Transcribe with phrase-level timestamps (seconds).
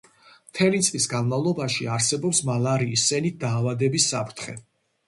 [0.53, 4.61] მთელი წლის განმავლობაში არსებობს მალარიის სენით დაავადების საფრთხე.